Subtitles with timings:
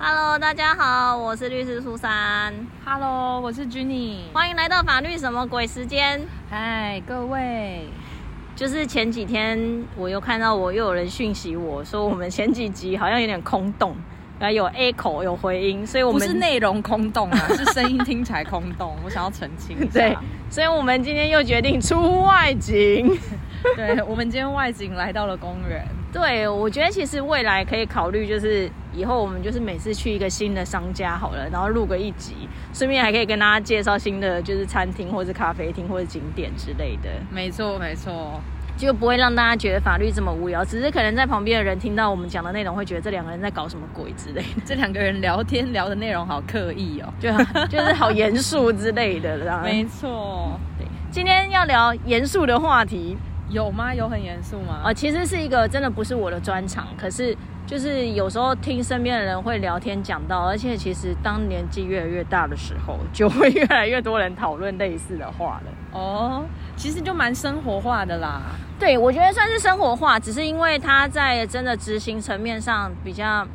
[0.00, 2.54] Hello，大家好，我是律师苏珊
[2.84, 4.32] ，Hello，我是 Jenny。
[4.32, 6.24] 欢迎来到法律什么鬼时间。
[6.48, 7.88] 嗨，各位，
[8.54, 9.58] 就是前几天
[9.96, 13.96] 我又看到我又有人讯息我说我们前几集好像有点空洞，
[14.38, 18.94] 然后有 A 口有回音，所以我不们是内容空洞啊， 是声音听起来空洞。
[19.04, 19.90] 我想要澄清一下。
[19.98, 20.16] 对，
[20.48, 23.18] 所以我们今天又决定出外景。
[23.74, 25.84] 对，我们今天外景来到了公园。
[26.12, 38.40] 对，我觉得其实未来可以考虑，就是以后我们就是每次去一个新的商家好了，然后录个一集，顺便还可以跟大家介绍新的就是餐厅或者咖啡厅或者景点之类的，没错，没错。
[38.78, 40.64] 就不会让大家觉得法律这么无聊。
[40.64, 47.12] 只是可能在旁边的人听到我们讲的内容，会觉得这两个人在搞什么鬼之类的，这两个人聊天聊的内容好刻意哦。
[47.18, 47.28] 就
[47.66, 49.36] 就是好严肃之类的。
[49.64, 50.56] 没错。
[50.78, 53.18] 对，今天要聊严肃的话题，
[53.50, 53.94] 有吗？
[53.94, 54.80] 有很严肃吗？
[54.84, 65.98] 呃，其实是一个真的不是我的专长，可是就是有时候听身边的人会聊天讲到，而且其实当年纪越来越大的时候，就会越来越多人讨论类似的话了。
[65.98, 66.44] 哦，
[66.76, 68.42] 其实就蛮生活化的啦。
[68.78, 73.46] 对，我觉得算是生活化，只是因为他在真的执行层面上比较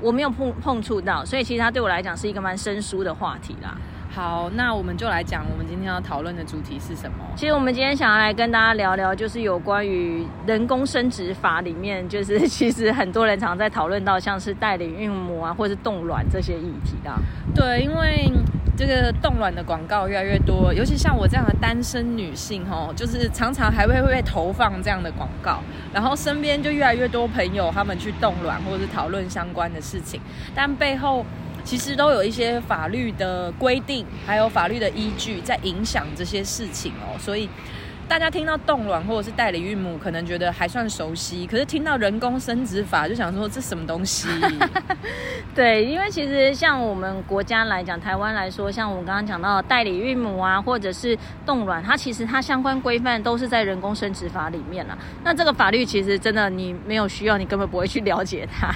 [0.00, 3.76] 我没有碰碰触到，所以其实他对我来讲是一个蛮生疏的话题啦。
[4.12, 7.24] 好，那我们就来讲我们今天要讨论的主题是什么？
[7.36, 17.20] 其实我们今天想要来跟大家聊聊，就是有关于人工生殖法里面，就是 其实很多人常在讨论到像是代理孕母啊，或是冻卵这些议题啦。
[17.54, 18.28] 对，因为
[18.76, 25.60] 这个冻卵的广告越来越多，尤其像我这样的单身女性哦，就是常常还会会被投放这样的广告，
[25.94, 30.20] 然后身边就越来越多朋友他们去冻卵或者是讨论相关的事情，
[30.52, 31.24] 但背后
[31.64, 37.48] 其实都有一些法律的规定，还有法律的依据在影响这些事情哦，所以。
[38.08, 44.26] 大家听到冻卵或者是代理孕母，可能觉得还算熟悉，可是听到人工生殖法，就想说这什么东西？
[45.54, 51.16] 对，因为其实像我们国家来讲，台湾来说，像我们刚刚讲到代理孕母啊，或者是
[51.46, 54.98] 冻卵，它其实它相关规范都是在人工生殖法里面啦。
[55.22, 58.74] 那这个法律其实真的你没有需要，你根本不会去了解它。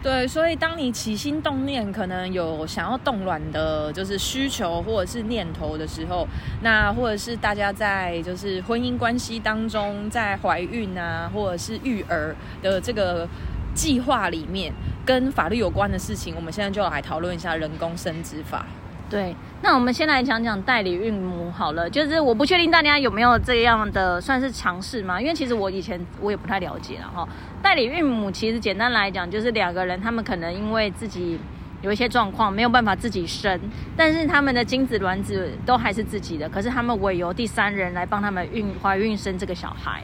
[0.00, 6.26] 对，所以当你起心动念，可能有想要动卵的，就是需求或者是念头的时候，
[6.62, 13.28] 那或者是大家在就是婚姻关系当中，在怀孕啊，或者是育儿的这个
[13.74, 14.72] 计划里面，
[15.04, 18.64] 跟法律有关的事情，我们现在就来讨论一下人工生殖法。
[19.10, 25.20] 对，那我们先来讲讲代理孕母好了，就是我不确定大家有没有这样的算是尝试吗？
[25.20, 27.26] 因为其实我以前我也不太了解了哈。
[27.62, 31.38] 代理孕母其实简单来讲，就是两个人他们可能因为自己
[31.80, 33.58] 有一些状况没有办法自己生，
[33.96, 40.02] 但是他们的精子卵子都还是自己的，可是他们委由第三人来帮他们孕怀孕生这个小孩。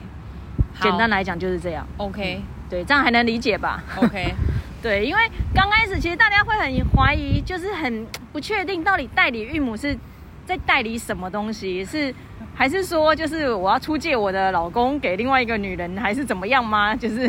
[0.81, 4.35] 简单来讲就是这样，OK 对，这样还能理解吧？OK，
[4.85, 5.23] 对，因为
[5.55, 9.97] 刚开始其实大家会很怀疑，就是很不确定到底代理孕母是
[10.45, 12.15] 在代理什么东西，是
[12.55, 16.95] 还是说就是我要出借我的老公给另外一个女人，还是怎么样吗？
[17.01, 17.27] 就是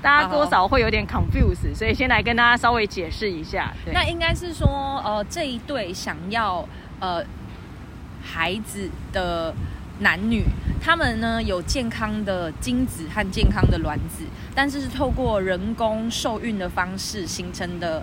[0.00, 3.72] 大家多少会有点 confuse，所以先来跟大家稍微解释一下。
[3.84, 6.64] 对那应该是说，呃，这一对想要
[7.00, 7.24] 呃
[8.22, 9.52] 孩子的
[10.02, 10.44] 男女，
[10.80, 14.24] 他们呢有健康的精子和健康的卵子，
[14.54, 18.02] 但是是透过人工受孕的方式形成的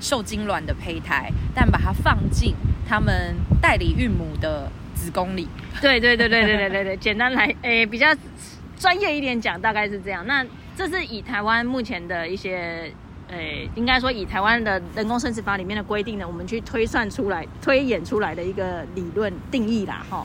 [0.00, 2.54] 受精卵的胚胎，但把它放进
[2.88, 5.48] 他们代理孕母的子宫里。
[5.80, 8.08] 对对对对对对对对，简单来诶、比较
[8.78, 10.26] 专业一点讲，大概是这样。
[10.26, 10.44] 那
[10.76, 12.92] 这是以台湾目前的一些。
[13.28, 20.24] 诶，应该说以台湾的人工生殖法里面的规定呢，我们去推算出来、推演出来的一个理论定义啦，哈。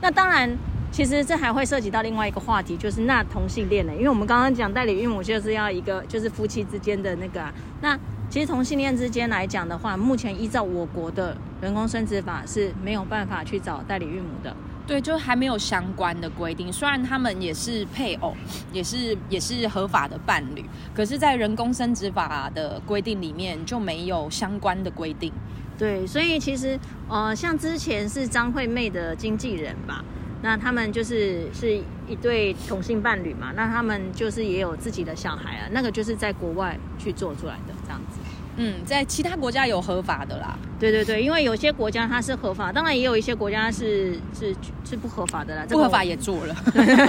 [0.00, 0.56] 那当然，
[0.90, 7.98] 其实这还会涉及到另外一个话题，就是那同性恋呢，因为我们刚刚讲代理孕母就是要一个就是夫妻之间的那个啊、那
[8.30, 14.54] 其实同性恋之间来讲的话，目前依照我国的人工生殖法是没有办法去找代理孕母的。
[14.86, 16.72] 对，就还没有相关的规定。
[16.72, 18.34] 虽然他们也是配偶，
[18.72, 20.64] 也是也是合法的伴侣，
[20.94, 25.30] 可是，在人工生殖法的规定里面就没有相关的规定。
[25.78, 26.78] 对，所以其实
[27.08, 30.04] 呃，像之前是张惠妹的经纪人吧，
[30.42, 31.72] 那他们就是是
[32.08, 38.18] 一对同性伴侣嘛，那他们就是也有自己的小孩啊，那个就是在国外去做出来的这样子。
[38.60, 40.58] 嗯，在其他国家有合法的啦。
[40.80, 44.52] 对对对，因为有些国家它是合法，当然也有一些国家是是
[44.84, 45.62] 是不合法的啦。
[45.62, 46.56] 这个不合法也做了。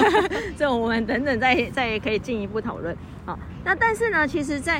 [0.56, 2.95] 这我们等等再再可以进一步讨论。
[3.25, 4.80] 好，那但是呢，其实在，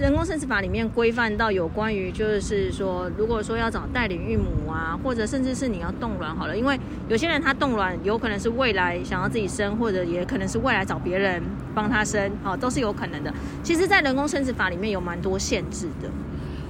[0.00, 6.80] 人工生殖法里面规范到有关于，就是说，如果说要找代理孕母啊，或者甚至是你要冻卵好了，因为
[7.10, 11.42] 有些人他冻卵有可能是未来想要自己生，或者也可能是未来找别人
[11.74, 13.30] 帮他生，好，都是有可能的。
[13.62, 16.08] 其实，在人工生殖法里面有蛮多限制的。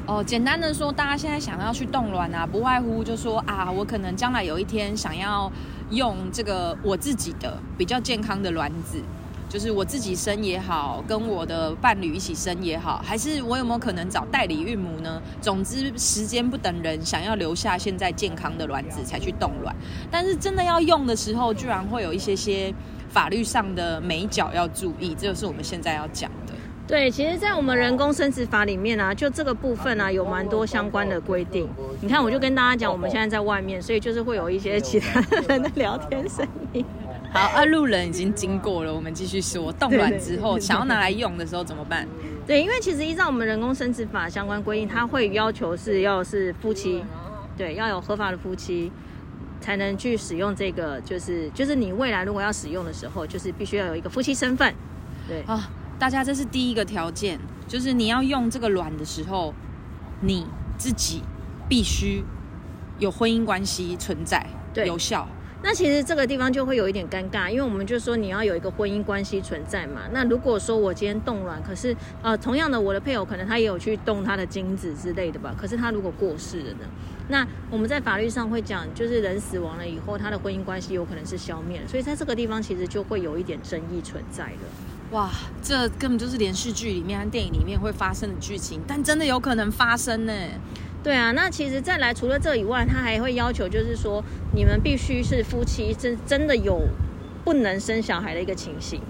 [0.06, 5.50] 哦，简单的说，大家现在想要去冻卵啊，不外乎就说啊，我可能将来有一天想要
[5.90, 9.00] 用这个我自己的比较健康的卵子。
[9.50, 15.20] 就是我自己生也好，跟我的伴侣一起生也好，还是我有没有可能找代理孕母呢？
[15.40, 19.74] 总之，时间不等人，想要留下现在健康的卵子才去冻卵。
[20.08, 22.72] 但是真的要用的时候，居然会有一些些
[23.08, 26.52] 法律上的美角要注意，这就是我们现在要讲的。
[26.86, 31.68] 对，其实，在我们人工生殖法里面啊，就这个部分啊，有蛮多相关的规定。
[32.00, 36.84] 你看，我就跟大家讲，我们现在在外面，所以就是会有一些其他人的聊天声音。
[37.32, 42.06] 好，二路人已经经过了，我们继续说冻卵之后想要拿来用的时候怎么办？
[42.44, 47.04] 对，因为其实依照我们人工生殖法相关规定，它会要求是要是夫妻，
[47.56, 48.90] 对，要有合法的夫妻
[49.60, 54.74] 才能去使用这个，就是就是你未来如果要使用的时候，就是必须要有一个夫妻身份。
[55.28, 57.38] 对啊，大家这是第一个条件，
[57.68, 59.54] 就是你要用这个卵的时候，
[60.20, 60.44] 你
[60.76, 61.22] 自己
[61.68, 62.24] 必须
[62.98, 64.44] 有婚姻关系存在，
[64.84, 65.28] 有效。
[65.62, 70.02] 那其实这个地方就会有一点尴尬，因为我们就说你要有一个婚姻关系存在嘛。
[70.10, 75.54] 那如果说我今天冻卵，可是呃，同样的我的配偶可能他也有去冻他的精子之类的吧。
[75.60, 76.86] 可是他如果过世了呢？
[77.28, 81.80] 那我们在法律上会讲，就是人死亡了以后，他的婚姻关系有可能是消灭。
[81.86, 85.12] 所以在这个地方其实就会有一点争议存在了。
[85.12, 85.30] 哇，
[85.62, 90.32] 这根本就是连续剧里面和电影里面会发生的剧情，但真的有可能发生呢。
[91.02, 94.22] 对啊，那其实再来除了这以外，他还会要求，就是说
[94.54, 96.82] 你们必须是夫妻，真真的有
[97.42, 99.00] 不能生小孩的一个情形，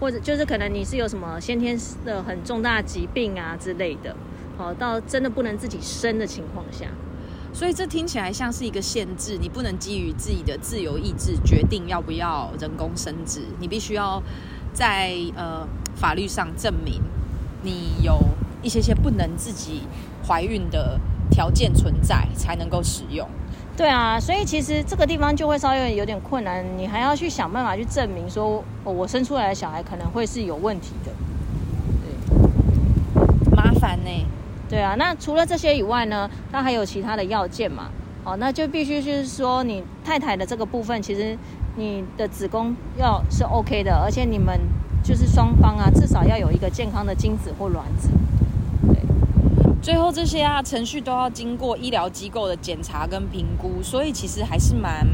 [0.00, 4.16] 或者就是可能你是有什么先天的很重大疾病啊之类的，
[4.56, 6.86] 好到真的不能自己生的情况下，
[7.52, 14.20] 所以这听起来像是一个限制，你不能基于自己的自由意志决定要不要人工生殖，你必须要
[14.72, 15.64] 在呃
[15.94, 17.00] 法律上证明
[17.62, 18.18] 你有
[18.60, 19.82] 一些些不能自己
[20.26, 20.98] 怀孕的。
[21.30, 23.28] 条件存在才能够使用，
[23.76, 31.12] 对啊，所以其实这个地方就会稍微有点困难，你还要去想办法去证明说，哦我生出来的小孩可能会是有问题的，
[32.02, 34.10] 对，麻烦呢。
[34.68, 37.88] 对啊，那除了这些以外呢，那还有其他的要件嘛？
[38.24, 41.38] 哦，那就必须就是说，你太太的这个部分，其实
[41.76, 44.60] 你的子宫要是 OK 的，而且你们
[45.02, 48.10] 就是双方啊，至少要有一个健康的精子或卵子。
[49.80, 55.06] 最后这些啊程序都要经过医疗机构的检查跟评估，所以其实还是蛮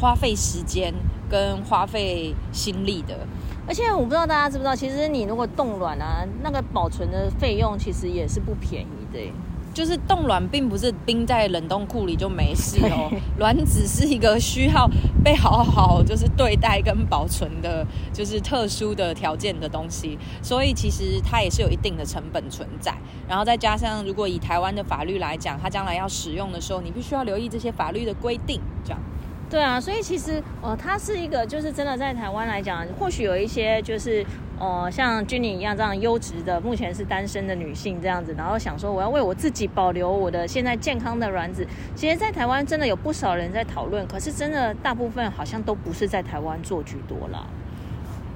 [0.00, 0.94] 花费时间
[1.28, 3.26] 跟花费心力的。
[3.66, 9.32] 而且我不知道大家知不知道，其实你如果冻卵啊，那个保存的费用其实也是不便宜的。
[9.78, 13.08] 就是冻卵并不是冰在冷冻库里就没事哦，
[13.38, 14.90] 卵子是一个需要
[15.22, 22.92] 被好好就是对待跟保存的，就是特殊的条件的东西，所以其实它也是有一定的成本存在。
[23.28, 29.00] 然后再加上，如果以台湾的法律来讲，它将来要使用的时候，你必须要留意这些法律的规定，这样。
[29.48, 34.26] 对啊，所以其实呃，它是一个就是真的在台湾来讲，或许有一些就是
[34.58, 41.66] 呃，像君妮一样这样优质的，目前是单身的女性这样子，然后想说我要为我自己保留我的现在健康的卵子。
[41.94, 47.46] 其实，在台湾真的有不少人在讨论，可是真的大部分好像都不是在台湾做居多了。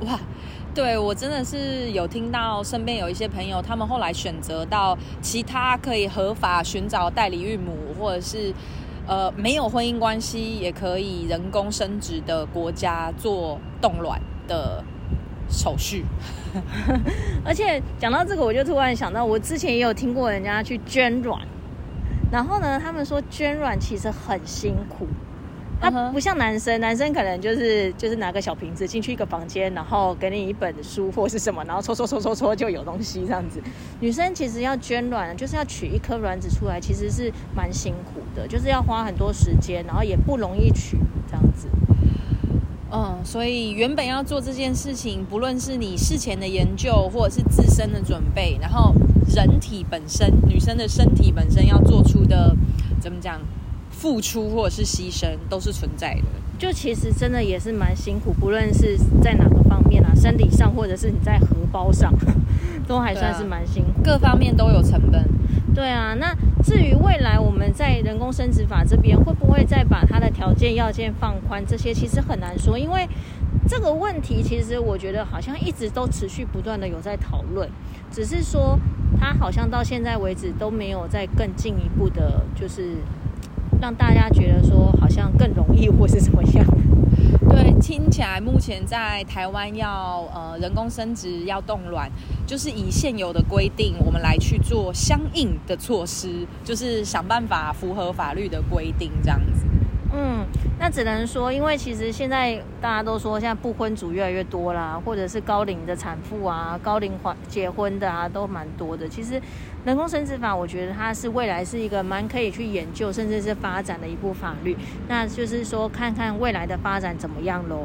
[0.06, 0.18] 哇，
[0.74, 8.52] 对我真的是有听到身边有一些朋友，他们后来选择到其他可以合法寻找代理孕母，或者是。
[9.04, 14.80] 呃，没有婚姻关系也可以人工生殖的国家做冻卵的
[15.52, 16.04] 手续，
[17.44, 21.40] 而且讲到这个，我就突然想到，我之前也有听过人家去捐卵，
[22.32, 25.06] 然后呢，他们说捐卵其实很辛苦。
[25.80, 33.60] 他不像男生，男生可能就是就是拿个小瓶子进去一个房间，然后给你一本书或是什么，然后搓搓搓搓搓就有东西这样子。
[33.98, 41.66] 女生其实要捐卵，就是要取一颗卵子出来，其实是蛮辛苦的，就是要花很多时间，然后也不容易取这样子。
[42.92, 48.94] 嗯，所以原本要做这件事情，不论是你事前的研究，或者是自身的准备，然后
[49.34, 52.54] 人体本身，女生的身体本身要做出的，
[53.00, 53.40] 怎么讲？
[53.90, 56.22] 付出或者是牺牲都是存在的，
[56.58, 62.12] 就其实真的也是蛮辛苦，不论是在哪个方面啊，身体上或者是你在荷包上，
[62.88, 65.24] 都还算是蛮辛苦，各方面都有成本。
[65.74, 73.08] 对啊，那至于未来我们在人工生殖法这边会不会再把它的条件要件放宽，这些其实很难说，因为
[73.66, 77.68] 这个问题其实我觉得好像一直都持续不断的有在讨论，
[78.10, 78.78] 只是说
[79.18, 82.96] 它好像到现在为止都没有再更进一步的，就是
[83.80, 86.66] 让大家觉得说好像更容易或是怎么样。
[87.48, 92.10] 对，听起来目前在台湾要呃人工生殖要冻卵，
[92.46, 99.64] 就是以现有的规定，我们来去做相应的措施，就是想办法符合法律的规定这样子。
[100.14, 100.44] 嗯，
[100.78, 109.08] 那只能说，因为其实现在大家都说，现在不婚族越来越多啦，或者是高龄的产妇啊，高龄怀结婚的啊，都蛮多的。
[109.08, 109.40] 其实
[109.86, 114.76] 人工生殖法，我觉得它是未来是一个蛮可以去研究，甚至是发展的一部法律。
[115.08, 117.78] 那就是说，看看未来的发展怎么样喽。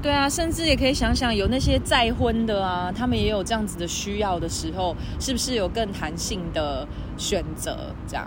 [0.00, 7.92] 对啊，甚至也可以想想，有那些再婚的啊，他们也有这样子的需要的时候，是不是有更弹性的选择？
[8.06, 8.26] 这样。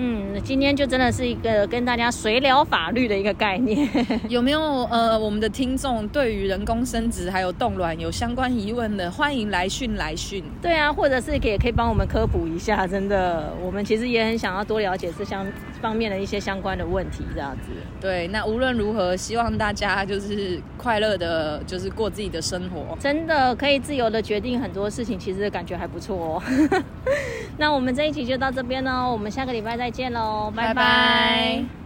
[0.00, 3.88] 嗯，今天就真的是一个跟大家随聊法律的一个概念。
[4.30, 4.60] 有没有
[4.92, 10.44] 呃，我们的听众对于人工生殖还有冻卵有相关疑问的，欢迎来讯来讯。
[10.62, 15.44] 对啊，或者是也可以帮我们科普一下，真的，我们其实也很想要多了解这相
[15.82, 17.72] 方面的一些相关的问题，这样子。
[18.00, 22.96] 对，那无论如何，希望大家就是快乐的，就是过自己的生活。
[23.00, 26.42] 真的可以自由的决定很多事情，其实感觉还不错哦。
[27.58, 31.77] 那我们这一集就到这边喽，我们下个礼拜再再见喽，拜拜。